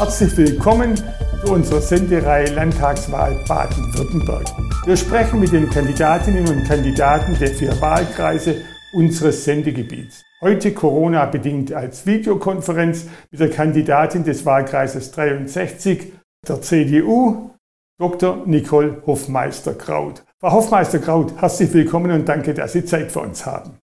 Herzlich 0.00 0.34
willkommen 0.38 0.96
zu 1.44 1.52
unserer 1.52 1.82
Sendereihe 1.82 2.46
Landtagswahl 2.54 3.34
Baden-Württemberg. 3.46 4.46
Wir 4.86 4.96
sprechen 4.96 5.40
mit 5.40 5.52
den 5.52 5.68
Kandidatinnen 5.68 6.48
und 6.48 6.64
Kandidaten 6.64 7.38
der 7.38 7.48
vier 7.48 7.78
Wahlkreise 7.82 8.62
unseres 8.94 9.44
Sendegebiets. 9.44 10.22
Heute 10.40 10.72
Corona-bedingt 10.72 11.74
als 11.74 12.06
Videokonferenz 12.06 13.08
mit 13.30 13.40
der 13.40 13.50
Kandidatin 13.50 14.24
des 14.24 14.46
Wahlkreises 14.46 15.10
63 15.10 16.14
der 16.48 16.62
CDU, 16.62 17.50
Dr. 17.98 18.46
Nicole 18.46 19.02
Hofmeister-Kraut. 19.06 20.24
Frau 20.38 20.52
Hofmeister-Kraut, 20.52 21.42
herzlich 21.42 21.74
willkommen 21.74 22.10
und 22.12 22.26
danke, 22.26 22.54
dass 22.54 22.72
Sie 22.72 22.86
Zeit 22.86 23.12
für 23.12 23.20
uns 23.20 23.44
haben. 23.44 23.76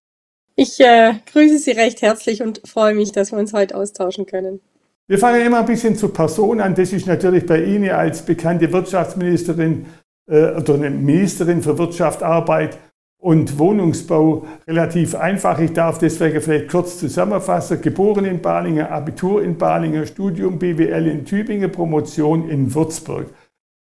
Ich 0.56 0.80
äh, 0.80 1.14
grüße 1.32 1.60
Sie 1.60 1.74
recht 1.74 2.02
herzlich 2.02 2.42
und 2.42 2.68
freue 2.68 2.96
mich, 2.96 3.12
dass 3.12 3.32
wir 3.32 3.38
uns 3.38 3.54
heute 3.54 3.78
austauschen 3.78 4.26
können. 4.26 4.62
Wir 5.10 5.18
fangen 5.18 5.46
immer 5.46 5.60
ein 5.60 5.66
bisschen 5.66 5.96
zur 5.96 6.14
Person 6.14 6.60
an. 6.60 6.76
Das 6.76 6.92
ist 6.92 7.08
natürlich 7.08 7.46
bei 7.46 7.64
Ihnen 7.64 7.92
als 7.92 8.24
bekannte 8.24 8.72
Wirtschaftsministerin 8.72 9.86
äh, 10.30 10.52
oder 10.52 10.76
eine 10.76 10.90
Ministerin 10.90 11.62
für 11.62 11.78
Wirtschaft, 11.78 12.24
Arbeit 12.24 12.78
und 13.20 13.58
Wohnungsbau 13.58 14.46
relativ 14.68 15.16
einfach. 15.16 15.60
Ich 15.60 15.74
darf 15.74 15.98
deswegen 15.98 16.42
vielleicht 16.42 16.70
kurz 16.70 17.00
zusammenfassen. 17.00 17.82
Geboren 17.82 18.26
in 18.26 18.42
Balingen, 18.42 18.86
Abitur 18.86 19.42
in 19.44 19.58
Balingen, 19.58 20.06
Studium 20.06 20.60
BWL 20.60 21.08
in 21.08 21.26
Tübingen, 21.26 21.72
Promotion 21.72 22.50
in 22.50 22.74
Würzburg. 22.74 23.28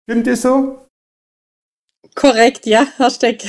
Stimmt 0.08 0.28
das 0.28 0.42
so? 0.42 0.78
Korrekt, 2.14 2.66
ja, 2.66 2.86
Herr 2.96 3.10
Steck. 3.10 3.42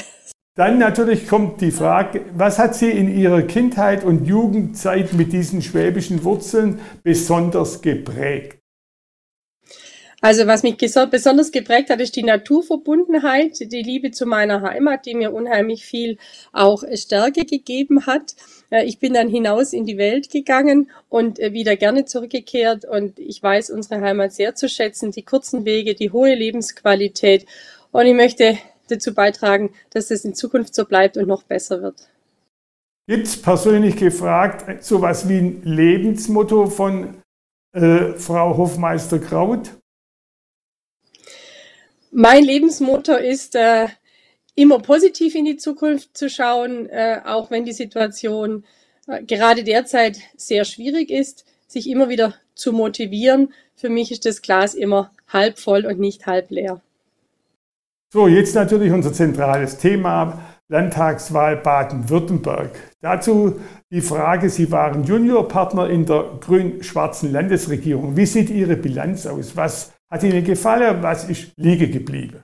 Dann 0.57 0.79
natürlich 0.79 1.27
kommt 1.27 1.61
die 1.61 1.69
Frage, 1.69 2.25
was 2.33 2.57
hat 2.57 2.73
Sie 2.73 2.89
in 2.89 3.15
Ihrer 3.15 3.43
Kindheit 3.43 4.03
und 4.03 4.25
Jugendzeit 4.25 5.13
mit 5.13 5.31
diesen 5.31 5.61
schwäbischen 5.61 6.23
Wurzeln 6.23 6.79
besonders 7.03 7.83
geprägt? 7.83 8.57
Also 10.19 10.47
was 10.47 10.63
mich 10.63 10.77
besonders 10.77 11.51
geprägt 11.51 11.91
hat, 11.91 12.01
ist 12.01 12.15
die 12.15 12.23
Naturverbundenheit, 12.23 13.71
die 13.71 13.83
Liebe 13.83 14.09
zu 14.09 14.25
meiner 14.25 14.63
Heimat, 14.63 15.05
die 15.05 15.13
mir 15.13 15.31
unheimlich 15.31 15.85
viel 15.85 16.17
auch 16.53 16.83
Stärke 16.95 17.45
gegeben 17.45 18.07
hat. 18.07 18.35
Äh, 18.71 18.85
ich 18.85 18.97
bin 18.97 19.13
dann 19.13 19.29
hinaus 19.29 19.73
in 19.73 19.85
die 19.85 19.99
Welt 19.99 20.31
gegangen 20.31 20.89
und 21.07 21.37
äh, 21.37 21.53
wieder 21.53 21.75
gerne 21.75 22.05
zurückgekehrt 22.05 22.83
und 22.83 23.19
ich 23.19 23.43
weiß 23.43 23.69
unsere 23.69 24.01
Heimat 24.01 24.33
sehr 24.33 24.55
zu 24.55 24.67
schätzen, 24.67 25.11
die 25.11 25.21
kurzen 25.21 25.65
Wege, 25.65 25.93
die 25.93 26.09
hohe 26.09 26.33
Lebensqualität 26.33 27.45
und 27.91 28.07
ich 28.07 28.15
möchte 28.15 28.57
dazu 28.87 29.13
beitragen, 29.13 29.71
dass 29.91 30.07
das 30.07 30.25
in 30.25 30.33
Zukunft 30.35 30.75
so 30.75 30.85
bleibt 30.85 31.17
und 31.17 31.27
noch 31.27 31.43
besser 31.43 31.81
wird. 31.81 32.09
Gibt 33.07 33.27
es 33.27 33.41
persönlich 33.41 33.95
gefragt 33.95 34.83
so 34.83 34.97
etwas 34.97 35.29
wie 35.29 35.37
ein 35.37 35.63
Lebensmotto 35.63 36.67
von 36.67 37.21
äh, 37.73 38.13
Frau 38.13 38.57
Hofmeister-Kraut? 38.57 39.71
Mein 42.11 42.43
Lebensmotto 42.43 43.15
ist, 43.15 43.55
äh, 43.55 43.87
immer 44.57 44.79
positiv 44.79 45.35
in 45.35 45.45
die 45.45 45.55
Zukunft 45.55 46.17
zu 46.17 46.29
schauen, 46.29 46.89
äh, 46.89 47.21
auch 47.23 47.51
wenn 47.51 47.63
die 47.63 47.73
Situation 47.73 48.65
äh, 49.07 49.23
gerade 49.23 49.63
derzeit 49.63 50.17
sehr 50.35 50.65
schwierig 50.65 51.11
ist, 51.11 51.45
sich 51.67 51.87
immer 51.87 52.09
wieder 52.09 52.33
zu 52.55 52.73
motivieren. 52.73 53.53
Für 53.75 53.89
mich 53.89 54.11
ist 54.11 54.25
das 54.25 54.41
Glas 54.41 54.73
immer 54.73 55.11
halb 55.27 55.59
voll 55.59 55.85
und 55.85 55.99
nicht 55.99 56.25
halb 56.25 56.49
leer. 56.49 56.81
So, 58.13 58.29
jetzt 58.29 58.55
natürlich 58.55 58.93
unser 58.93 59.11
zentrales 59.11 59.77
Thema, 59.79 60.41
Landtagswahl 60.69 61.57
Baden-Württemberg. 61.57 62.71
Dazu 63.01 63.59
die 63.91 63.99
Frage, 63.99 64.49
Sie 64.49 64.71
waren 64.71 65.03
Juniorpartner 65.03 65.89
in 65.89 66.05
der 66.05 66.37
grün-schwarzen 66.39 67.33
Landesregierung. 67.33 68.15
Wie 68.15 68.25
sieht 68.25 68.49
Ihre 68.49 68.77
Bilanz 68.77 69.25
aus? 69.25 69.57
Was 69.57 69.93
hat 70.09 70.23
Ihnen 70.23 70.45
gefallen? 70.45 71.03
Was 71.03 71.27
ist 71.27 71.51
liege 71.57 71.89
geblieben? 71.89 72.43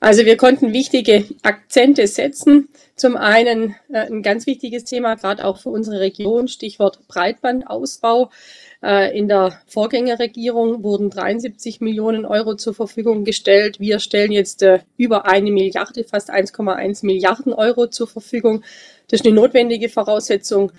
Also 0.00 0.24
wir 0.24 0.38
konnten 0.38 0.72
wichtige 0.72 1.26
Akzente 1.42 2.06
setzen. 2.06 2.70
Zum 2.96 3.16
einen 3.16 3.76
äh, 3.92 4.06
ein 4.06 4.22
ganz 4.22 4.46
wichtiges 4.46 4.84
Thema, 4.84 5.14
gerade 5.14 5.44
auch 5.44 5.58
für 5.58 5.68
unsere 5.68 6.00
Region, 6.00 6.48
Stichwort 6.48 7.06
Breitbandausbau. 7.06 8.30
Äh, 8.82 9.16
in 9.16 9.28
der 9.28 9.60
Vorgängerregierung 9.66 10.82
wurden 10.82 11.10
73 11.10 11.82
Millionen 11.82 12.24
Euro 12.24 12.54
zur 12.54 12.72
Verfügung 12.72 13.24
gestellt. 13.24 13.78
Wir 13.78 13.98
stellen 14.00 14.32
jetzt 14.32 14.62
äh, 14.62 14.80
über 14.96 15.26
eine 15.26 15.50
Milliarde, 15.50 16.04
fast 16.04 16.30
1,1 16.30 17.04
Milliarden 17.04 17.52
Euro 17.52 17.86
zur 17.86 18.06
Verfügung. 18.08 18.62
Das 19.08 19.20
ist 19.20 19.26
eine 19.26 19.34
notwendige 19.34 19.90
Voraussetzung 19.90 20.72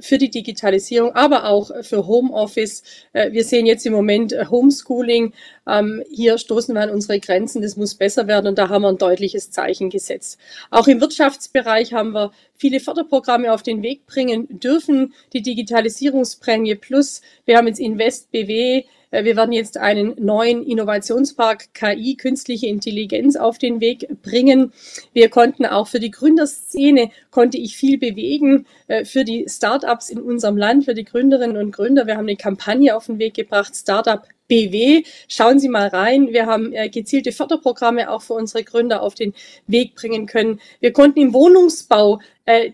für 0.00 0.18
die 0.18 0.30
Digitalisierung, 0.30 1.12
aber 1.14 1.46
auch 1.46 1.70
für 1.82 2.06
Homeoffice. 2.06 2.82
Äh, 3.12 3.32
wir 3.32 3.44
sehen 3.44 3.66
jetzt 3.66 3.86
im 3.86 3.92
Moment 3.92 4.32
äh, 4.32 4.46
Homeschooling. 4.50 5.32
Ähm, 5.66 6.02
hier 6.10 6.38
stoßen 6.38 6.74
wir 6.74 6.82
an 6.82 6.90
unsere 6.90 7.18
Grenzen. 7.20 7.62
Das 7.62 7.76
muss 7.76 7.94
besser 7.94 8.26
werden 8.26 8.46
und 8.48 8.58
da 8.58 8.68
haben 8.68 8.82
wir 8.82 8.88
ein 8.88 8.98
deutliches 8.98 9.50
Zeichen 9.50 9.90
gesetzt. 9.90 10.38
Auch 10.70 10.86
im 10.86 11.00
Wirtschaftsbereich 11.00 11.92
haben 11.92 12.12
wir 12.12 12.32
viele 12.56 12.80
Förderprogramme 12.80 13.52
auf 13.52 13.62
den 13.62 13.82
Weg 13.82 14.06
bringen 14.06 14.46
dürfen. 14.50 15.14
Die 15.32 15.42
Digitalisierungsprämie 15.42 16.74
Plus. 16.74 17.22
Wir 17.44 17.56
haben 17.56 17.66
jetzt 17.66 17.80
Invest 17.80 18.30
BW 18.30 18.78
äh, 18.78 18.84
wir 19.22 19.36
werden 19.36 19.52
jetzt 19.52 19.76
einen 19.76 20.14
neuen 20.18 20.66
Innovationspark 20.66 21.72
KI, 21.74 22.16
künstliche 22.16 22.66
Intelligenz, 22.66 23.36
auf 23.36 23.58
den 23.58 23.80
Weg 23.80 24.08
bringen. 24.22 24.72
Wir 25.12 25.28
konnten 25.28 25.66
auch 25.66 25.86
für 25.86 26.00
die 26.00 26.10
Gründerszene, 26.10 27.10
konnte 27.30 27.58
ich 27.58 27.76
viel 27.76 27.98
bewegen, 27.98 28.66
äh, 28.88 29.04
für 29.04 29.24
die 29.24 29.46
Startups 29.48 30.08
in 30.08 30.20
unserem 30.20 30.56
Land, 30.56 30.86
für 30.86 30.94
die 30.94 31.04
Gründerinnen 31.04 31.56
und 31.56 31.70
Gründer. 31.70 32.08
Wir 32.08 32.16
haben 32.16 32.26
eine 32.26 32.36
Kampagne 32.36 32.96
auf 32.96 33.06
den 33.06 33.20
Weg 33.20 33.34
gebracht, 33.34 33.76
Startup 33.76 34.22
BW. 34.48 35.04
Schauen 35.28 35.60
Sie 35.60 35.68
mal 35.68 35.86
rein. 35.86 36.32
Wir 36.32 36.46
haben 36.46 36.72
äh, 36.72 36.88
gezielte 36.88 37.30
Förderprogramme 37.30 38.10
auch 38.10 38.22
für 38.22 38.34
unsere 38.34 38.64
Gründer 38.64 39.02
auf 39.02 39.14
den 39.14 39.34
Weg 39.68 39.94
bringen 39.94 40.26
können. 40.26 40.60
Wir 40.80 40.92
konnten 40.92 41.20
im 41.20 41.32
Wohnungsbau 41.32 42.20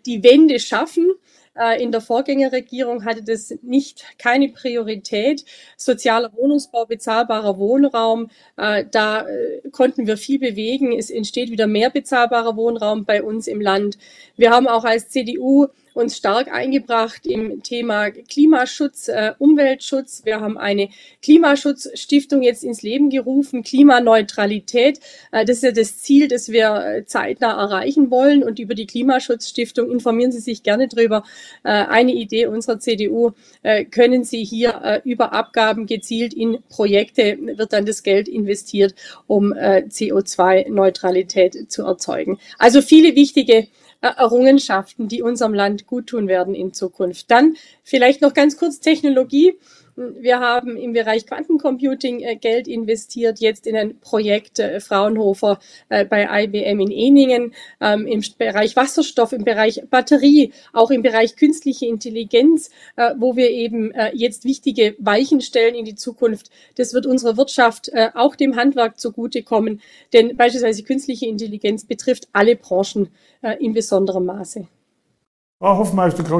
die 0.04 0.24
Wende 0.24 0.58
schaffen. 0.58 1.12
Äh, 1.60 1.82
in 1.82 1.92
der 1.92 2.00
Vorgängerregierung 2.00 3.04
hatte 3.04 3.22
das 3.22 3.54
nicht 3.62 4.04
keine 4.18 4.48
Priorität. 4.48 5.44
Sozialer 5.76 6.32
Wohnungsbau, 6.34 6.86
bezahlbarer 6.86 7.58
Wohnraum, 7.58 8.30
äh, 8.56 8.86
da 8.90 9.26
äh, 9.28 9.68
konnten 9.70 10.06
wir 10.06 10.16
viel 10.16 10.38
bewegen. 10.38 10.96
Es 10.96 11.10
entsteht 11.10 11.50
wieder 11.50 11.66
mehr 11.66 11.90
bezahlbarer 11.90 12.56
Wohnraum 12.56 13.04
bei 13.04 13.22
uns 13.22 13.46
im 13.46 13.60
Land. 13.60 13.98
Wir 14.36 14.50
haben 14.50 14.66
auch 14.68 14.84
als 14.84 15.10
CDU 15.10 15.66
uns 16.00 16.16
stark 16.16 16.52
eingebracht 16.52 17.26
im 17.26 17.62
Thema 17.62 18.10
Klimaschutz, 18.10 19.08
äh, 19.08 19.32
Umweltschutz. 19.38 20.22
Wir 20.24 20.40
haben 20.40 20.56
eine 20.56 20.88
Klimaschutzstiftung 21.22 22.42
jetzt 22.42 22.64
ins 22.64 22.82
Leben 22.82 23.10
gerufen, 23.10 23.62
Klimaneutralität. 23.62 24.98
Äh, 25.30 25.44
das 25.44 25.58
ist 25.58 25.62
ja 25.62 25.72
das 25.72 25.98
Ziel, 25.98 26.28
das 26.28 26.48
wir 26.48 26.74
äh, 26.74 27.04
zeitnah 27.04 27.52
erreichen 27.52 28.10
wollen. 28.10 28.42
Und 28.42 28.58
über 28.58 28.74
die 28.74 28.86
Klimaschutzstiftung 28.86 29.90
informieren 29.90 30.32
Sie 30.32 30.40
sich 30.40 30.62
gerne 30.62 30.88
drüber. 30.88 31.22
Äh, 31.62 31.70
eine 31.70 32.12
Idee 32.12 32.46
unserer 32.46 32.80
CDU 32.80 33.32
äh, 33.62 33.84
können 33.84 34.24
Sie 34.24 34.42
hier 34.42 34.80
äh, 34.82 35.00
über 35.04 35.34
Abgaben 35.34 35.84
gezielt 35.86 36.32
in 36.32 36.58
Projekte, 36.70 37.36
wird 37.56 37.74
dann 37.74 37.84
das 37.84 38.02
Geld 38.02 38.28
investiert, 38.28 38.94
um 39.26 39.52
CO2-Neutralität 39.52 41.70
zu 41.70 41.84
erzeugen. 41.84 42.38
Also 42.58 42.80
viele 42.80 43.14
wichtige 43.14 43.68
Errungenschaften, 44.00 45.08
die 45.08 45.22
unserem 45.22 45.54
Land 45.54 45.86
guttun 45.86 46.28
werden 46.28 46.54
in 46.54 46.72
Zukunft. 46.72 47.30
Dann 47.30 47.56
vielleicht 47.82 48.22
noch 48.22 48.34
ganz 48.34 48.56
kurz 48.56 48.80
Technologie. 48.80 49.58
Wir 50.00 50.40
haben 50.40 50.78
im 50.78 50.94
Bereich 50.94 51.26
Quantencomputing 51.26 52.20
äh, 52.20 52.36
Geld 52.36 52.66
investiert, 52.68 53.38
jetzt 53.38 53.66
in 53.66 53.76
ein 53.76 54.00
Projekt 54.00 54.58
äh, 54.58 54.80
Fraunhofer 54.80 55.58
äh, 55.90 56.06
bei 56.06 56.26
IBM 56.44 56.80
in 56.80 56.90
Eningen, 56.90 57.54
ähm, 57.82 58.06
im 58.06 58.22
Bereich 58.38 58.76
Wasserstoff, 58.76 59.34
im 59.34 59.44
Bereich 59.44 59.82
Batterie, 59.90 60.52
auch 60.72 60.90
im 60.90 61.02
Bereich 61.02 61.36
künstliche 61.36 61.84
Intelligenz, 61.86 62.70
wo 63.16 63.36
wir 63.36 63.50
eben 63.50 63.92
jetzt 64.12 64.44
wichtige 64.44 64.94
Weichen 64.98 65.40
stellen 65.40 65.74
in 65.74 65.84
die 65.84 65.94
Zukunft. 65.94 66.50
Das 66.76 66.94
wird 66.94 67.06
unserer 67.06 67.36
Wirtschaft 67.36 67.90
auch 68.14 68.36
dem 68.36 68.56
Handwerk 68.56 68.98
zugutekommen, 68.98 69.80
denn 70.12 70.36
beispielsweise 70.36 70.82
künstliche 70.82 71.26
Intelligenz 71.26 71.84
betrifft 71.84 72.28
alle 72.32 72.56
Branchen 72.56 73.08
in 73.58 73.72
besonderem 73.72 74.26
Maße. 74.26 74.66
Frau 75.60 75.84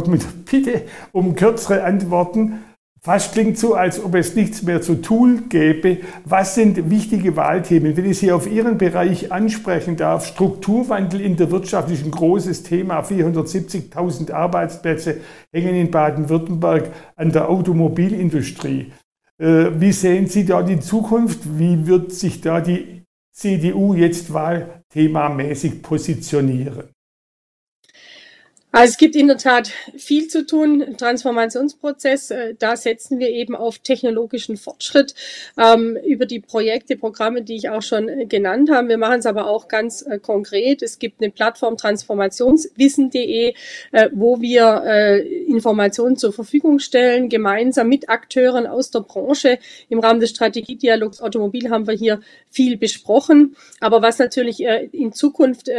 mit 0.06 0.44
Bitte 0.46 0.82
um 1.12 1.34
kürzere 1.34 1.84
Antworten. 1.84 2.60
Fast 3.02 3.32
klingt 3.32 3.56
so, 3.56 3.74
als 3.74 4.02
ob 4.02 4.14
es 4.14 4.34
nichts 4.34 4.62
mehr 4.62 4.82
zu 4.82 4.96
tun 4.96 5.48
gäbe. 5.48 5.98
Was 6.26 6.54
sind 6.54 6.90
wichtige 6.90 7.34
Wahlthemen? 7.34 7.96
Wenn 7.96 8.04
ich 8.04 8.18
Sie 8.18 8.30
auf 8.30 8.46
Ihren 8.46 8.76
Bereich 8.76 9.32
ansprechen 9.32 9.96
darf, 9.96 10.26
Strukturwandel 10.26 11.22
in 11.22 11.36
der 11.36 11.50
Wirtschaft 11.50 11.90
ist 11.90 12.04
ein 12.04 12.10
großes 12.10 12.62
Thema. 12.62 13.00
470.000 13.00 14.32
Arbeitsplätze 14.32 15.22
hängen 15.50 15.76
in 15.76 15.90
Baden-Württemberg 15.90 16.92
an 17.16 17.32
der 17.32 17.48
Automobilindustrie. 17.48 18.92
Äh, 19.38 19.80
wie 19.80 19.92
sehen 19.92 20.26
Sie 20.26 20.44
da 20.44 20.62
die 20.62 20.80
Zukunft? 20.80 21.58
Wie 21.58 21.86
wird 21.86 22.12
sich 22.12 22.42
da 22.42 22.60
die 22.60 23.04
CDU 23.32 23.94
jetzt 23.94 24.30
wahlthemamäßig 24.30 25.80
positionieren? 25.80 26.90
Also 28.72 28.92
es 28.92 28.98
gibt 28.98 29.16
in 29.16 29.26
der 29.26 29.38
Tat 29.38 29.72
viel 29.96 30.28
zu 30.28 30.46
tun, 30.46 30.96
Transformationsprozess. 30.96 32.30
Äh, 32.30 32.54
da 32.58 32.76
setzen 32.76 33.18
wir 33.18 33.30
eben 33.30 33.56
auf 33.56 33.78
technologischen 33.78 34.56
Fortschritt 34.56 35.14
ähm, 35.58 35.98
über 36.06 36.24
die 36.24 36.40
Projekte, 36.40 36.96
Programme, 36.96 37.42
die 37.42 37.56
ich 37.56 37.68
auch 37.68 37.82
schon 37.82 38.08
äh, 38.08 38.26
genannt 38.26 38.70
habe. 38.70 38.88
Wir 38.88 38.98
machen 38.98 39.18
es 39.18 39.26
aber 39.26 39.48
auch 39.48 39.66
ganz 39.66 40.02
äh, 40.02 40.18
konkret. 40.18 40.82
Es 40.82 41.00
gibt 41.00 41.20
eine 41.20 41.30
Plattform 41.30 41.76
transformationswissen.de, 41.76 43.54
äh, 43.92 44.08
wo 44.12 44.40
wir 44.40 44.84
äh, 44.86 45.39
Informationen 45.50 46.16
zur 46.16 46.32
Verfügung 46.32 46.78
stellen, 46.78 47.28
gemeinsam 47.28 47.88
mit 47.88 48.08
Akteuren 48.08 48.66
aus 48.66 48.90
der 48.90 49.00
Branche. 49.00 49.58
Im 49.88 49.98
Rahmen 49.98 50.20
des 50.20 50.30
Strategiedialogs 50.30 51.20
Automobil 51.20 51.70
haben 51.70 51.86
wir 51.86 51.94
hier 51.94 52.20
viel 52.48 52.76
besprochen. 52.76 53.56
Aber 53.80 54.02
was 54.02 54.18
natürlich 54.18 54.64
äh, 54.64 54.88
in 54.92 55.12
Zukunft 55.12 55.70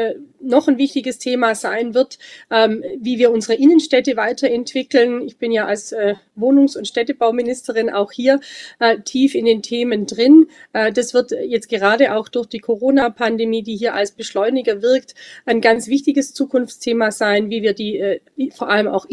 noch 0.41 0.67
ein 0.67 0.77
wichtiges 0.77 1.17
Thema 1.17 1.55
sein 1.55 1.93
wird, 1.93 2.17
ähm, 2.49 2.83
wie 2.99 3.19
wir 3.19 3.31
unsere 3.31 3.55
Innenstädte 3.55 4.17
weiterentwickeln. 4.17 5.21
Ich 5.21 5.37
bin 5.37 5.51
ja 5.51 5.65
als 5.65 5.91
äh, 5.91 6.15
Wohnungs- 6.35 6.75
und 6.75 6.87
Städtebauministerin 6.87 7.89
auch 7.89 8.11
hier 8.11 8.39
äh, 8.79 8.99
tief 8.99 9.35
in 9.35 9.45
den 9.45 9.61
Themen 9.61 10.05
drin. 10.05 10.47
Äh, 10.73 10.91
das 10.91 11.13
wird 11.13 11.31
jetzt 11.31 11.69
gerade 11.69 12.15
auch 12.15 12.27
durch 12.27 12.47
die 12.47 12.59
Corona-Pandemie, 12.59 13.63
die 13.63 13.75
hier 13.75 13.93
als 13.93 14.11
Beschleuniger 14.11 14.81
wirkt, 14.81 15.15
ein 15.45 15.61
ganz 15.61 15.87
wichtiges 15.87 16.33
Zukunftsthema 16.33 17.11
sein, 17.11 17.49
wie 17.49 17.61
wir 17.61 17.73
die 17.73 17.97
äh, 17.97 18.19
vor 18.51 18.69
allem 18.69 18.87
auch 18.87 19.05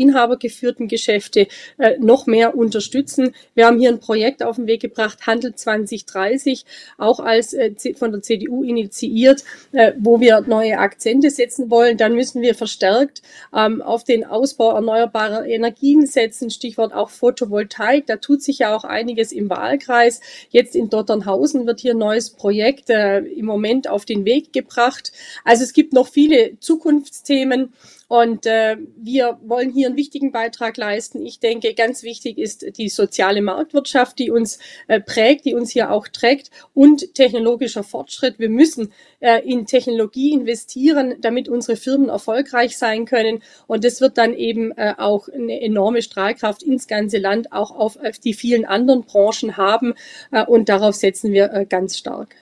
inhabergeführten 0.48 0.88
Geschäfte 0.88 1.46
äh, 1.78 1.98
noch 1.98 2.26
mehr 2.26 2.56
unterstützen. 2.56 3.34
Wir 3.54 3.66
haben 3.66 3.78
hier 3.78 3.90
ein 3.90 4.00
Projekt 4.00 4.42
auf 4.42 4.56
den 4.56 4.66
Weg 4.66 4.80
gebracht, 4.80 5.26
Handel 5.26 5.54
2030, 5.54 6.64
auch 6.96 7.20
als 7.20 7.52
äh, 7.52 7.74
von 7.94 8.12
der 8.12 8.22
CDU 8.22 8.62
initiiert, 8.62 9.44
wo 9.98 10.20
wir 10.20 10.40
neue 10.42 10.78
Akzente 10.78 11.30
setzen 11.30 11.70
wollen. 11.70 11.96
Dann 11.96 12.14
müssen 12.14 12.42
wir 12.42 12.54
verstärkt 12.54 13.22
ähm, 13.54 13.82
auf 13.82 14.04
den 14.04 14.24
Ausbau 14.24 14.74
erneuerbarer 14.74 15.46
Energien 15.46 16.06
setzen, 16.06 16.50
Stichwort 16.50 16.92
auch 16.92 17.10
Photovoltaik. 17.10 18.06
Da 18.06 18.16
tut 18.16 18.42
sich 18.42 18.60
ja 18.60 18.74
auch 18.74 18.84
einiges 18.84 19.32
im 19.32 19.50
Wahlkreis. 19.50 20.20
Jetzt 20.50 20.74
in 20.74 20.90
Dotternhausen 20.90 21.66
wird 21.66 21.80
hier 21.80 21.92
ein 21.92 21.98
neues 21.98 22.30
Projekt 22.30 22.90
äh, 22.90 23.18
im 23.18 23.46
Moment 23.46 23.88
auf 23.88 24.04
den 24.04 24.24
Weg 24.24 24.52
gebracht. 24.52 25.12
Also 25.44 25.64
es 25.64 25.72
gibt 25.72 25.92
noch 25.92 26.08
viele 26.08 26.58
Zukunftsthemen. 26.60 27.72
Und 28.08 28.46
äh, 28.46 28.78
wir 28.96 29.38
wollen 29.43 29.70
hier 29.70 29.87
einen 29.87 29.96
wichtigen 29.96 30.32
Beitrag 30.32 30.78
leisten. 30.78 31.25
Ich 31.25 31.40
denke, 31.40 31.75
ganz 31.75 32.02
wichtig 32.02 32.38
ist 32.38 32.78
die 32.78 32.88
soziale 32.88 33.43
Marktwirtschaft, 33.43 34.19
die 34.19 34.31
uns 34.31 34.58
äh, 34.88 34.99
prägt, 34.99 35.44
die 35.44 35.55
uns 35.55 35.70
hier 35.70 35.90
auch 35.90 36.08
trägt 36.08 36.50
und 36.72 37.14
technologischer 37.14 37.84
Fortschritt. 37.84 38.38
Wir 38.38 38.49
müssen 38.49 38.93
äh, 39.20 39.46
in 39.46 39.66
Technologie 39.66 40.32
investieren, 40.32 41.16
damit 41.20 41.50
unsere 41.50 41.76
Firmen 41.76 42.08
erfolgreich 42.08 42.78
sein 42.78 43.05
können. 43.05 43.43
Und 43.66 43.84
das 43.84 44.00
wird 44.00 44.16
dann 44.16 44.32
eben 44.32 44.72
äh, 44.72 44.94
auch 44.96 45.28
eine 45.28 45.61
enorme 45.61 46.00
Strahlkraft 46.00 46.62
ins 46.62 46.88
ganze 46.88 47.19
Land, 47.19 47.52
auch 47.52 47.70
auf, 47.70 47.99
auf 47.99 48.19
die 48.19 48.32
vielen 48.32 48.64
anderen 48.64 49.02
Branchen 49.02 49.58
haben. 49.58 49.93
Äh, 50.32 50.46
und 50.46 50.70
darauf 50.70 50.94
setzen 50.94 51.32
wir 51.32 51.52
äh, 51.52 51.66
ganz 51.66 51.99
stark. 51.99 52.37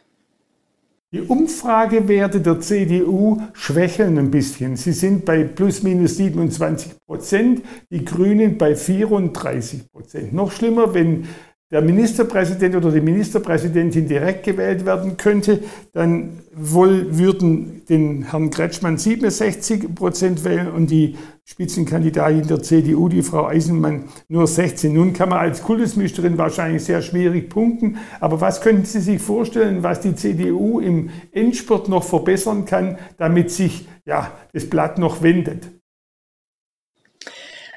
Die 1.13 1.21
Umfragewerte 1.21 2.41
der 2.41 2.61
CDU 2.61 3.41
schwächeln 3.53 4.19
ein 4.19 4.31
bisschen. 4.31 4.77
Sie 4.77 4.93
sind 4.93 5.25
bei 5.25 5.45
plus 5.45 5.85
minus 5.85 6.17
27 6.17 6.93
Prozent, 7.07 7.63
die 7.91 8.05
Grünen 8.05 8.59
bei 8.59 8.75
34 8.75 9.93
Prozent. 9.93 10.33
Noch 10.33 10.51
schlimmer, 10.51 10.95
wenn 10.95 11.27
der 11.71 11.81
Ministerpräsident 11.81 12.75
oder 12.75 12.91
die 12.91 13.01
Ministerpräsidentin 13.01 14.09
direkt 14.09 14.45
gewählt 14.45 14.85
werden 14.85 15.17
könnte, 15.17 15.63
dann 15.93 16.41
wohl 16.53 17.17
würden 17.17 17.83
den 17.89 18.23
Herrn 18.31 18.51
Kretschmann 18.51 18.99
67 18.99 19.95
Prozent 19.95 20.45
wählen 20.45 20.71
und 20.71 20.91
die 20.91 21.17
Spitzenkandidatin 21.49 22.49
der 22.49 22.61
CDU, 22.61 23.09
die 23.09 23.23
Frau 23.23 23.47
Eisenmann, 23.47 24.09
nur 24.27 24.49
16. 24.49 24.93
Nun 24.93 25.13
kann 25.13 25.29
man 25.29 25.39
als 25.39 25.63
Kultusministerin 25.63 26.39
wahrscheinlich 26.39 26.83
sehr 26.83 27.03
schwierig 27.03 27.49
punkten, 27.49 27.99
aber 28.19 28.41
was 28.41 28.61
könnten 28.61 28.85
Sie 28.85 29.01
sich 29.01 29.23
vorstellen, 29.23 29.85
was 29.85 30.01
die 30.01 30.17
CDU 30.17 30.81
im 30.81 31.11
Endspurt 31.31 31.89
noch 31.89 32.03
verbessern 32.03 32.65
kann, 32.65 32.99
damit 33.17 33.53
sich 33.53 33.87
ja, 34.05 34.37
das 34.53 34.69
Blatt 34.69 34.99
noch 34.99 35.23
wendet? 35.23 35.69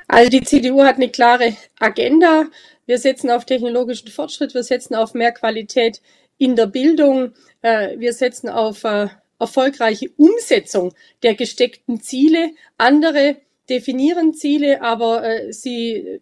Also 0.08 0.32
die 0.32 0.42
CDU 0.42 0.82
hat 0.82 0.96
eine 0.96 1.10
klare 1.10 1.56
Agenda. 1.80 2.46
Wir 2.88 2.98
setzen 2.98 3.30
auf 3.30 3.46
technologischen 3.46 4.10
Fortschritt, 4.10 4.56
wir 4.56 4.64
setzen 4.64 4.96
auf 4.96 5.14
mehr 5.14 5.32
Qualität 5.32 6.02
in 6.40 6.56
der 6.56 6.66
Bildung, 6.66 7.34
äh, 7.62 8.00
wir 8.00 8.14
setzen 8.14 8.50
auf 8.50 8.84
äh, 8.84 9.10
erfolgreiche 9.38 10.10
Umsetzung 10.18 10.96
der 11.22 11.36
gesteckten 11.36 12.02
Ziele. 12.02 12.50
Andere 12.80 13.38
definieren 13.70 14.34
Ziele, 14.34 14.82
aber 14.82 15.24
äh, 15.24 15.54
sie 15.54 16.22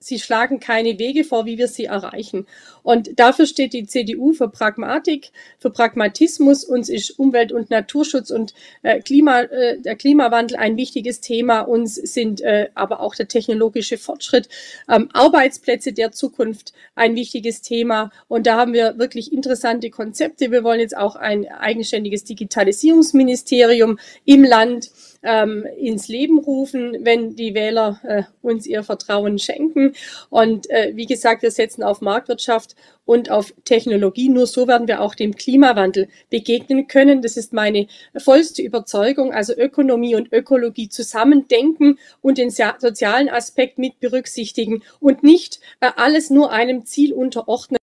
sie 0.00 0.18
schlagen 0.18 0.60
keine 0.60 0.98
Wege 0.98 1.24
vor, 1.24 1.44
wie 1.44 1.58
wir 1.58 1.68
sie 1.68 1.84
erreichen. 1.84 2.46
Und 2.82 3.20
dafür 3.20 3.46
steht 3.46 3.74
die 3.74 3.86
CDU 3.86 4.32
für 4.32 4.48
Pragmatik, 4.48 5.30
für 5.58 5.70
Pragmatismus. 5.70 6.64
Uns 6.64 6.88
ist 6.88 7.18
Umwelt- 7.18 7.52
und 7.52 7.70
Naturschutz 7.70 8.30
und 8.30 8.54
äh, 8.82 9.00
Klima, 9.00 9.42
äh, 9.42 9.78
der 9.78 9.96
Klimawandel 9.96 10.56
ein 10.56 10.78
wichtiges 10.78 11.20
Thema. 11.20 11.60
Uns 11.60 11.94
sind 11.96 12.40
äh, 12.40 12.70
aber 12.74 13.00
auch 13.00 13.14
der 13.14 13.28
technologische 13.28 13.98
Fortschritt, 13.98 14.48
ähm, 14.88 15.10
Arbeitsplätze 15.12 15.92
der 15.92 16.12
Zukunft 16.12 16.72
ein 16.94 17.14
wichtiges 17.14 17.60
Thema. 17.60 18.10
Und 18.26 18.46
da 18.46 18.56
haben 18.56 18.72
wir 18.72 18.98
wirklich 18.98 19.30
interessante 19.30 19.90
Konzepte. 19.90 20.50
Wir 20.50 20.64
wollen 20.64 20.80
jetzt 20.80 20.96
auch 20.96 21.16
ein 21.16 21.46
eigenständiges 21.46 22.24
Digitalisierungsministerium 22.24 23.98
im 24.24 24.44
Land 24.44 24.90
ähm, 25.22 25.66
ins 25.76 26.08
Leben 26.08 26.38
rufen, 26.38 26.96
wenn 27.00 27.36
die 27.36 27.54
Wähler 27.54 28.00
äh, 28.04 28.22
uns 28.42 28.66
ihr 28.66 28.82
Vertrauen 28.82 29.38
schenken. 29.38 29.94
Und 30.30 30.68
äh, 30.70 30.92
wie 30.94 31.06
gesagt, 31.06 31.42
wir 31.42 31.50
setzen 31.50 31.82
auf 31.82 32.00
Marktwirtschaft 32.00 32.74
und 33.04 33.30
auf 33.30 33.52
Technologie. 33.64 34.28
Nur 34.28 34.46
so 34.46 34.68
werden 34.68 34.88
wir 34.88 35.00
auch 35.00 35.14
dem 35.14 35.34
Klimawandel 35.34 36.08
begegnen 36.30 36.86
können. 36.86 37.22
Das 37.22 37.36
ist 37.36 37.52
meine 37.52 37.86
vollste 38.16 38.62
Überzeugung. 38.62 39.32
Also 39.32 39.52
Ökonomie 39.54 40.14
und 40.14 40.32
Ökologie 40.32 40.88
zusammendenken 40.88 41.98
und 42.22 42.38
den 42.38 42.50
sozialen 42.50 43.28
Aspekt 43.28 43.78
mit 43.78 44.00
berücksichtigen 44.00 44.82
und 45.00 45.22
nicht 45.22 45.60
äh, 45.80 45.90
alles 45.96 46.30
nur 46.30 46.52
einem 46.52 46.86
Ziel 46.86 47.12
unterordnen 47.12 47.80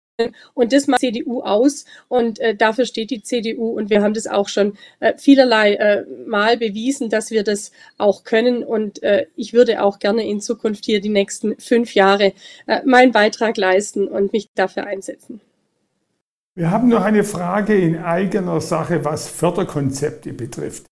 und 0.55 0.73
das 0.73 0.87
macht 0.87 1.03
die 1.03 1.13
CDU 1.13 1.43
aus 1.43 1.85
und 2.09 2.39
äh, 2.39 2.55
dafür 2.55 2.87
steht 2.87 3.11
die 3.11 3.23
CDU 3.23 3.71
und 3.71 3.91
wir 3.91 4.03
haben 4.03 4.15
das 4.15 4.27
auch 4.27 4.49
schon 4.49 4.77
äh, 5.01 5.15
vielerlei 5.19 5.75
äh, 5.75 6.05
Mal 6.27 6.57
bewiesen, 6.57 7.11
dass 7.11 7.31
wir 7.31 7.43
das 7.43 7.73
auch 7.99 8.23
können 8.23 8.63
und 8.63 9.03
äh, 9.03 9.27
ich 9.35 9.53
würde 9.53 9.83
auch 9.83 9.99
gerne 9.99 10.27
in 10.27 10.41
Zukunft 10.41 10.85
hier 10.85 11.01
die 11.01 11.09
nächsten 11.09 11.57
fünf 11.59 11.95
Jahre 11.95 12.33
äh, 12.67 12.81
meinen 12.85 13.11
Beitrag 13.11 13.57
leisten 13.57 14.07
und 14.07 14.33
mich 14.33 14.49
dafür 14.55 14.87
einsetzen. 14.87 15.41
Wir 16.55 16.71
haben 16.71 16.89
noch 16.89 17.03
eine 17.03 17.25
Frage 17.25 17.75
in 17.75 17.99
eigener 17.99 18.61
Sache, 18.61 19.05
was 19.05 19.29
Förderkonzepte 19.29 20.33
betrifft. 20.33 20.87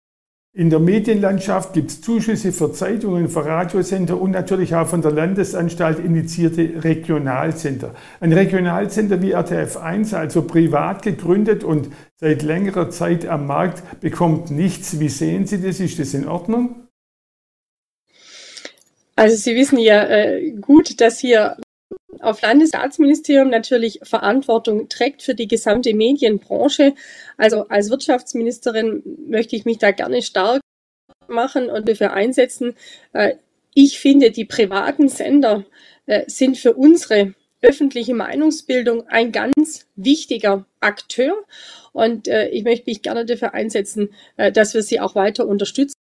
In 0.54 0.68
der 0.68 0.80
Medienlandschaft 0.80 1.72
gibt 1.72 1.90
es 1.90 2.02
Zuschüsse 2.02 2.52
für 2.52 2.70
Zeitungen, 2.72 3.30
für 3.30 3.42
Radiosender 3.42 4.20
und 4.20 4.32
natürlich 4.32 4.74
auch 4.74 4.86
von 4.86 5.00
der 5.00 5.10
Landesanstalt 5.10 5.98
initiierte 5.98 6.84
Regionalcenter. 6.84 7.94
Ein 8.20 8.34
Regionalcenter 8.34 9.22
wie 9.22 9.34
RTF1, 9.34 10.14
also 10.14 10.42
privat 10.42 11.00
gegründet 11.00 11.64
und 11.64 11.88
seit 12.16 12.42
längerer 12.42 12.90
Zeit 12.90 13.24
am 13.24 13.46
Markt, 13.46 14.00
bekommt 14.02 14.50
nichts. 14.50 15.00
Wie 15.00 15.08
sehen 15.08 15.46
Sie 15.46 15.62
das? 15.62 15.80
Ist 15.80 15.98
das 15.98 16.12
in 16.12 16.28
Ordnung? 16.28 16.86
Also 19.16 19.36
Sie 19.36 19.54
wissen 19.54 19.78
ja 19.78 20.04
äh, 20.04 20.50
gut, 20.50 21.00
dass 21.00 21.18
hier 21.18 21.56
auf 22.22 22.40
Landesstaatsministerium 22.40 23.50
natürlich 23.50 24.00
Verantwortung 24.02 24.88
trägt 24.88 25.22
für 25.22 25.34
die 25.34 25.48
gesamte 25.48 25.94
Medienbranche. 25.94 26.94
Also 27.36 27.68
als 27.68 27.90
Wirtschaftsministerin 27.90 29.02
möchte 29.28 29.56
ich 29.56 29.64
mich 29.64 29.78
da 29.78 29.90
gerne 29.90 30.22
stark 30.22 30.60
machen 31.28 31.68
und 31.68 31.88
dafür 31.88 32.12
einsetzen. 32.12 32.74
Äh, 33.12 33.34
ich 33.74 33.98
finde, 33.98 34.30
die 34.30 34.44
privaten 34.44 35.08
Sender 35.08 35.64
äh, 36.06 36.24
sind 36.26 36.58
für 36.58 36.74
unsere 36.74 37.34
öffentliche 37.60 38.14
Meinungsbildung 38.14 39.06
ein 39.08 39.30
ganz 39.30 39.86
wichtiger 39.94 40.66
Akteur. 40.80 41.34
Und 41.92 42.28
äh, 42.28 42.48
ich 42.48 42.64
möchte 42.64 42.90
mich 42.90 43.02
gerne 43.02 43.24
dafür 43.24 43.54
einsetzen, 43.54 44.10
dass 44.36 44.74
wir 44.74 44.82
sie 44.82 44.98
auch 44.98 45.14
weiter 45.14 45.46
unterstützen 45.46 46.01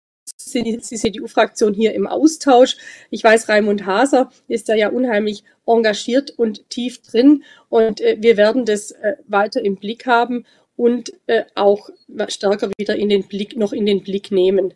CDU-Fraktion 0.50 1.74
hier 1.74 1.94
im 1.94 2.06
Austausch. 2.06 2.76
Ich 3.10 3.24
weiß, 3.24 3.48
Raimund 3.48 3.86
Haser 3.86 4.30
ist 4.48 4.68
da 4.68 4.74
ja 4.74 4.88
unheimlich 4.88 5.44
engagiert 5.66 6.30
und 6.30 6.68
tief 6.70 7.02
drin 7.02 7.44
und 7.68 8.00
äh, 8.00 8.16
wir 8.20 8.36
werden 8.36 8.64
das 8.64 8.90
äh, 8.90 9.14
weiter 9.26 9.64
im 9.64 9.76
Blick 9.76 10.06
haben 10.06 10.44
und 10.76 11.12
äh, 11.26 11.44
auch 11.54 11.90
stärker 12.28 12.70
wieder 12.78 12.96
in 12.96 13.08
den 13.08 13.24
Blick, 13.24 13.56
noch 13.56 13.72
in 13.72 13.86
den 13.86 14.02
Blick 14.02 14.30
nehmen. 14.30 14.74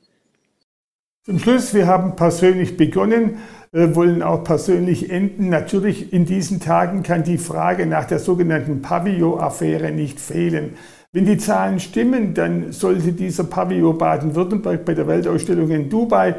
Zum 1.24 1.38
Schluss, 1.38 1.72
wir 1.72 1.86
haben 1.86 2.16
persönlich 2.16 2.76
begonnen, 2.76 3.38
äh, 3.72 3.94
wollen 3.94 4.22
auch 4.22 4.44
persönlich 4.44 5.08
enden. 5.08 5.48
Natürlich 5.48 6.12
in 6.12 6.26
diesen 6.26 6.60
Tagen 6.60 7.02
kann 7.02 7.24
die 7.24 7.38
Frage 7.38 7.86
nach 7.86 8.04
der 8.04 8.18
sogenannten 8.18 8.82
Pavio-Affäre 8.82 9.90
nicht 9.90 10.20
fehlen. 10.20 10.76
Wenn 11.14 11.26
die 11.26 11.38
Zahlen 11.38 11.78
stimmen, 11.78 12.34
dann 12.34 12.72
sollte 12.72 13.12
dieser 13.12 13.44
Pavillon 13.44 13.96
Baden-Württemberg 13.96 14.84
bei 14.84 14.94
der 14.94 15.06
Weltausstellung 15.06 15.70
in 15.70 15.88
Dubai 15.88 16.34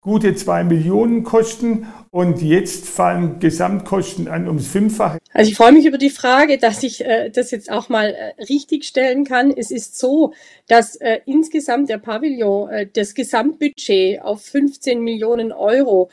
gute 0.00 0.34
zwei 0.34 0.64
Millionen 0.64 1.22
kosten 1.22 1.86
und 2.10 2.42
jetzt 2.42 2.88
fallen 2.88 3.38
Gesamtkosten 3.38 4.26
an 4.26 4.48
ums 4.48 4.66
Fünffache. 4.66 5.18
Also 5.32 5.52
ich 5.52 5.56
freue 5.56 5.70
mich 5.70 5.86
über 5.86 5.96
die 5.96 6.10
Frage, 6.10 6.58
dass 6.58 6.82
ich 6.82 7.04
äh, 7.04 7.30
das 7.30 7.52
jetzt 7.52 7.70
auch 7.70 7.88
mal 7.88 8.08
äh, 8.08 8.42
richtig 8.42 8.84
stellen 8.84 9.22
kann. 9.22 9.52
Es 9.56 9.70
ist 9.70 9.96
so, 9.96 10.32
dass 10.66 10.96
äh, 10.96 11.20
insgesamt 11.26 11.88
der 11.88 11.98
Pavillon 11.98 12.68
äh, 12.68 12.88
das 12.92 13.14
Gesamtbudget 13.14 14.22
auf 14.22 14.42
15 14.42 15.04
Millionen 15.04 15.52
Euro 15.52 16.10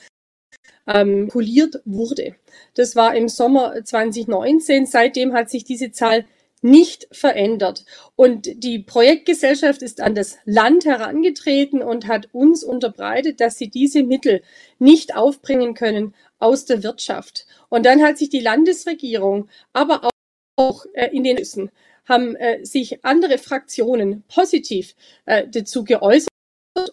ähm, 0.85 1.29
poliert 1.29 1.81
wurde. 1.85 2.35
Das 2.75 2.95
war 2.95 3.15
im 3.15 3.27
Sommer 3.27 3.83
2019. 3.83 4.85
Seitdem 4.85 5.33
hat 5.33 5.49
sich 5.49 5.63
diese 5.63 5.91
Zahl 5.91 6.25
nicht 6.61 7.07
verändert. 7.11 7.85
Und 8.15 8.63
die 8.63 8.79
Projektgesellschaft 8.79 9.81
ist 9.81 10.01
an 10.01 10.15
das 10.15 10.37
Land 10.45 10.85
herangetreten 10.85 11.81
und 11.81 12.07
hat 12.07 12.29
uns 12.33 12.63
unterbreitet, 12.63 13.39
dass 13.39 13.57
sie 13.57 13.69
diese 13.69 14.03
Mittel 14.03 14.41
nicht 14.79 15.15
aufbringen 15.15 15.73
können 15.73 16.15
aus 16.39 16.65
der 16.65 16.83
Wirtschaft. 16.83 17.45
Und 17.69 17.85
dann 17.85 18.01
hat 18.01 18.17
sich 18.17 18.29
die 18.29 18.39
Landesregierung, 18.39 19.49
aber 19.73 20.09
auch 20.55 20.85
äh, 20.93 21.09
in 21.15 21.23
den 21.23 21.35
Nüssen, 21.37 21.71
haben 22.05 22.35
äh, 22.35 22.65
sich 22.65 23.03
andere 23.03 23.37
Fraktionen 23.37 24.23
positiv 24.27 24.95
äh, 25.25 25.47
dazu 25.47 25.83
geäußert 25.83 26.29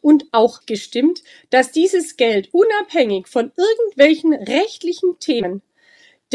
und 0.01 0.27
auch 0.33 0.67
gestimmt, 0.67 1.23
dass 1.51 1.73
dieses 1.73 2.17
Geld 2.17 2.49
unabhängig 2.53 3.29
von 3.29 3.53
irgendwelchen 3.57 4.33
rechtlichen 4.35 5.19
Themen 5.21 5.63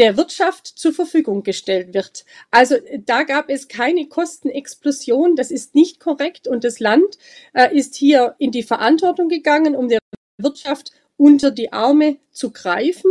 der 0.00 0.16
Wirtschaft 0.16 0.66
zur 0.66 0.94
Verfügung 0.94 1.42
gestellt 1.42 1.92
wird. 1.92 2.24
Also 2.50 2.76
da 3.04 3.22
gab 3.24 3.50
es 3.50 3.68
keine 3.68 4.08
Kostenexplosion, 4.08 5.36
das 5.36 5.50
ist 5.50 5.74
nicht 5.74 6.00
korrekt 6.00 6.48
und 6.48 6.64
das 6.64 6.80
Land 6.80 7.18
äh, 7.52 7.76
ist 7.76 7.96
hier 7.96 8.34
in 8.38 8.50
die 8.50 8.62
Verantwortung 8.62 9.28
gegangen, 9.28 9.76
um 9.76 9.88
der 9.88 9.98
Wirtschaft 10.38 10.92
unter 11.18 11.50
die 11.50 11.74
Arme 11.74 12.16
zu 12.32 12.50
greifen. 12.50 13.10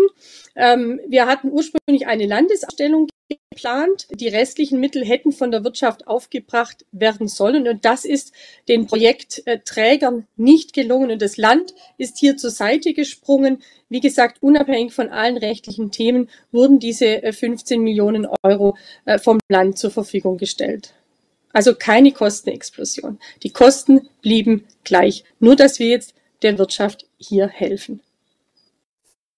Ähm, 0.55 0.99
wir 1.07 1.27
hatten 1.27 1.51
ursprünglich 1.51 2.07
eine 2.07 2.25
Landesausstellung 2.25 3.07
geplant. 3.59 4.07
Die 4.11 4.27
restlichen 4.27 4.79
Mittel 4.79 5.05
hätten 5.05 5.31
von 5.31 5.51
der 5.51 5.63
Wirtschaft 5.63 6.07
aufgebracht 6.07 6.85
werden 6.91 7.27
sollen. 7.27 7.67
Und 7.67 7.85
das 7.85 8.05
ist 8.05 8.31
den 8.67 8.87
Projektträgern 8.87 10.27
nicht 10.37 10.73
gelungen. 10.73 11.11
Und 11.11 11.21
das 11.21 11.37
Land 11.37 11.73
ist 11.97 12.17
hier 12.17 12.37
zur 12.37 12.51
Seite 12.51 12.93
gesprungen. 12.93 13.61
Wie 13.89 13.99
gesagt, 13.99 14.41
unabhängig 14.41 14.93
von 14.93 15.09
allen 15.09 15.37
rechtlichen 15.37 15.91
Themen 15.91 16.29
wurden 16.51 16.79
diese 16.79 17.21
15 17.31 17.79
äh, 17.79 17.83
Millionen 17.83 18.27
Euro 18.43 18.77
äh, 19.05 19.19
vom 19.19 19.39
Land 19.49 19.77
zur 19.77 19.91
Verfügung 19.91 20.37
gestellt. 20.37 20.93
Also 21.51 21.73
keine 21.73 22.11
Kostenexplosion. 22.11 23.19
Die 23.43 23.49
Kosten 23.49 24.07
blieben 24.21 24.65
gleich. 24.83 25.23
Nur, 25.39 25.55
dass 25.55 25.79
wir 25.79 25.87
jetzt 25.87 26.13
der 26.43 26.57
Wirtschaft 26.57 27.07
hier 27.17 27.47
helfen. 27.47 28.01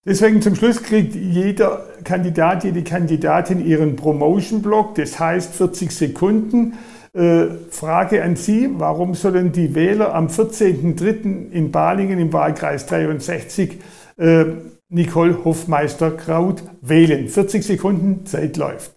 Deswegen 0.04 0.42
zum 0.42 0.56
Schluss 0.56 0.82
kriegt 0.82 1.14
jeder 1.14 1.86
Kandidat, 2.04 2.64
jede 2.64 2.84
Kandidatin 2.84 3.64
ihren 3.64 3.96
Promotion-Block, 3.96 4.96
das 4.96 5.20
heißt 5.20 5.54
40 5.54 5.92
Sekunden. 5.92 6.78
Äh, 7.14 7.50
Frage 7.70 8.24
an 8.24 8.36
Sie, 8.36 8.70
warum 8.80 9.14
sollen 9.14 9.52
die 9.52 9.76
Wähler 9.76 10.16
am 10.16 10.28
14.03. 10.28 11.52
in 11.52 11.72
Balingen 11.72 12.20
im 12.20 12.34
Wahlkreis 12.34 12.88
63 12.88 13.78
äh, 14.18 14.46
Nicole 14.90 15.46
Hofmeister-Kraut 15.46 16.64
wählen? 16.82 17.28
40 17.28 17.64
Sekunden, 17.64 18.26
Zeit 18.26 18.58
läuft. 18.58 18.94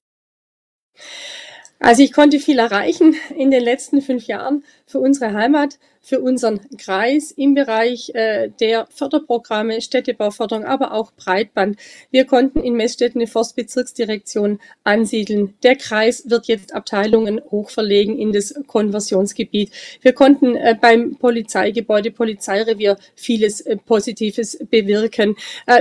Also 1.81 2.03
ich 2.03 2.13
konnte 2.13 2.39
viel 2.39 2.59
erreichen 2.59 3.15
in 3.37 3.51
den 3.51 3.63
letzten 3.63 4.01
fünf 4.01 4.27
Jahren 4.27 4.65
für 4.87 5.01
unsere 5.01 5.35
Heimat, 5.35 5.79
für 6.05 6.21
unseren 6.21 6.61
Kreis 6.77 7.31
im 7.31 7.55
Bereich 7.55 8.11
äh, 8.15 8.51
der 8.61 8.87
Förderprogramme, 8.91 9.81
Städtebauförderung, 9.81 10.65
aber 10.65 10.93
auch 10.93 11.13
Breitband. 11.13 11.79
Wir 12.11 12.27
konnten 12.27 12.61
in 12.61 12.75
Messstätten 12.75 13.23
eine 13.23 13.27
Forstbezirksdirektion 13.27 14.61
ansiedeln. 14.85 15.55
Der 15.63 15.77
Kreis 15.77 16.29
wird 16.29 16.47
jetzt 16.47 16.75
Abteilungen 16.75 17.41
hochverlegen 17.51 18.19
in 18.19 18.33
das 18.33 18.55
Konversionsgebiet. 18.67 19.71
Wir 20.03 20.13
konnten 20.13 20.57
äh, 20.57 20.77
beim 20.79 21.17
Polizeigebäude, 21.17 22.11
Polizeirevier 22.11 22.99
vieles 23.15 23.63
äh, 23.63 23.77
Positives 23.79 24.59
bewirken. 24.71 25.37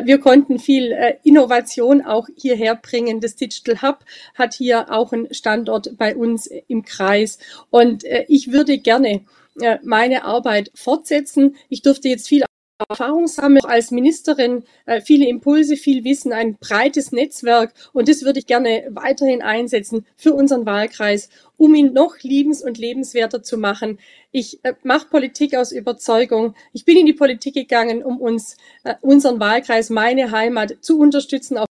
Wir 0.05 0.19
konnten 0.19 0.59
viel 0.59 0.95
Innovation 1.23 2.01
auch 2.01 2.27
hierher 2.37 2.75
bringen. 2.75 3.19
Das 3.19 3.35
Digital 3.35 3.81
Hub 3.81 4.05
hat 4.35 4.53
hier 4.53 4.91
auch 4.91 5.11
einen 5.11 5.33
Standort 5.33 5.97
bei 5.97 6.15
uns 6.15 6.47
im 6.67 6.83
Kreis. 6.83 7.39
Und 7.69 8.03
ich 8.27 8.51
würde 8.51 8.77
gerne 8.77 9.21
meine 9.83 10.23
Arbeit 10.23 10.71
fortsetzen. 10.75 11.55
Ich 11.69 11.81
durfte 11.81 12.09
jetzt 12.09 12.27
viel 12.27 12.43
Erfahrung 12.89 13.27
sammeln, 13.27 13.63
als 13.65 13.91
Ministerin 13.91 14.63
äh, 14.85 15.01
viele 15.01 15.27
Impulse, 15.27 15.77
viel 15.77 16.03
Wissen, 16.03 16.33
ein 16.33 16.57
breites 16.57 17.11
Netzwerk 17.11 17.73
und 17.93 18.09
das 18.09 18.23
würde 18.23 18.39
ich 18.39 18.47
gerne 18.47 18.87
weiterhin 18.89 19.41
einsetzen 19.41 20.05
für 20.15 20.33
unseren 20.33 20.65
Wahlkreis, 20.65 21.29
um 21.57 21.75
ihn 21.75 21.93
noch 21.93 22.17
liebens- 22.21 22.63
und 22.63 22.77
lebenswerter 22.77 23.43
zu 23.43 23.57
machen. 23.57 23.99
Ich 24.31 24.63
äh, 24.63 24.73
mache 24.83 25.07
Politik 25.07 25.55
aus 25.55 25.71
Überzeugung. 25.71 26.55
Ich 26.73 26.85
bin 26.85 26.97
in 26.97 27.05
die 27.05 27.13
Politik 27.13 27.53
gegangen, 27.53 28.03
um 28.03 28.19
uns, 28.19 28.57
unseren 29.01 29.39
Wahlkreis, 29.39 29.89
meine 29.89 30.31
Heimat 30.31 30.77
zu 30.81 30.99
unterstützen 30.99 31.57
auf 31.57 31.67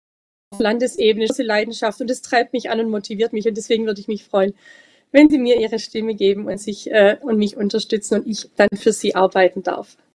Landesebene. 0.59 1.25
Diese 1.27 1.43
Leidenschaft 1.43 1.99
und 2.01 2.09
das 2.09 2.21
treibt 2.21 2.53
mich 2.53 2.69
an 2.69 2.79
und 2.79 2.89
motiviert 2.89 3.33
mich 3.33 3.47
und 3.47 3.57
deswegen 3.57 3.85
würde 3.85 4.01
ich 4.01 4.07
mich 4.07 4.23
freuen, 4.23 4.53
wenn 5.11 5.29
Sie 5.29 5.37
mir 5.37 5.59
Ihre 5.59 5.79
Stimme 5.79 6.15
geben 6.15 6.47
und 6.47 6.59
sich 6.59 6.89
äh, 6.91 7.17
und 7.21 7.37
mich 7.37 7.57
unterstützen 7.57 8.15
und 8.15 8.27
ich 8.27 8.49
dann 8.55 8.69
für 8.75 8.93
Sie 8.93 9.15
arbeiten 9.15 9.63
darf. 9.63 9.97